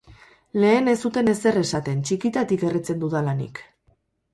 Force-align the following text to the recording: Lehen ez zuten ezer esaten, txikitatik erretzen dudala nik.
Lehen 0.63 0.89
ez 0.93 0.95
zuten 1.09 1.29
ezer 1.35 1.61
esaten, 1.61 2.03
txikitatik 2.11 2.69
erretzen 2.73 3.05
dudala 3.07 3.41
nik. 3.45 3.69